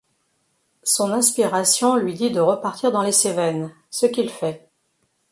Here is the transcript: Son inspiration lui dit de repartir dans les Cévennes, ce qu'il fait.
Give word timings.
Son 0.81 1.11
inspiration 1.11 1.95
lui 1.95 2.15
dit 2.15 2.31
de 2.31 2.39
repartir 2.39 2.91
dans 2.91 3.03
les 3.03 3.11
Cévennes, 3.11 3.71
ce 3.91 4.07
qu'il 4.07 4.31
fait. 4.31 4.67